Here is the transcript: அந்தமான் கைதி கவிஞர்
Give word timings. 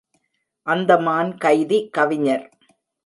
அந்தமான் 0.67 1.31
கைதி 1.37 1.79
கவிஞர் 1.97 2.45